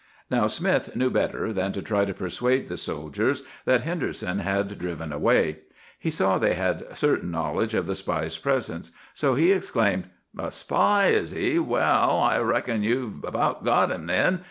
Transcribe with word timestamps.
"Now, 0.31 0.47
Smith 0.47 0.95
knew 0.95 1.11
better 1.11 1.53
than 1.53 1.73
to 1.73 1.81
try 1.83 2.05
to 2.05 2.13
persuade 2.15 2.67
the 2.69 2.75
soldiers 2.77 3.43
that 3.65 3.81
Henderson 3.83 4.39
had 4.39 4.79
driven 4.79 5.13
away. 5.13 5.59
He 5.99 6.09
saw 6.09 6.39
they 6.39 6.55
had 6.55 6.97
certain 6.97 7.29
knowledge 7.29 7.75
of 7.75 7.85
the 7.85 7.93
spy's 7.93 8.35
presence. 8.35 8.91
So 9.13 9.35
he 9.35 9.51
exclaimed:— 9.51 10.09
"'A 10.35 10.49
spy, 10.49 11.09
is 11.09 11.29
he? 11.33 11.59
Well, 11.59 12.17
I 12.19 12.39
reckon 12.39 12.81
you've 12.81 13.23
about 13.23 13.63
got 13.63 13.91
him, 13.91 14.07
then. 14.07 14.39